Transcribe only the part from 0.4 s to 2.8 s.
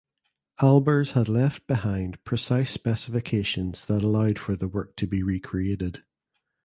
Albers had left behind precise